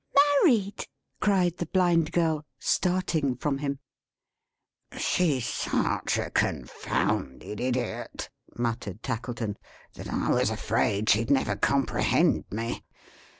"Married!" 0.43 0.87
cried 1.19 1.57
the 1.57 1.67
Blind 1.67 2.11
Girl, 2.11 2.43
starting 2.57 3.35
from 3.35 3.59
him. 3.59 3.77
"She's 4.97 5.45
such 5.45 6.17
a 6.17 6.31
con 6.31 6.63
founded 6.65 7.61
idiot," 7.61 8.31
muttered 8.57 9.03
Tackleton, 9.03 9.57
"that 9.93 10.09
I 10.11 10.31
was 10.31 10.49
afraid 10.49 11.07
she'd 11.09 11.29
never 11.29 11.55
comprehend 11.55 12.45
me. 12.49 12.83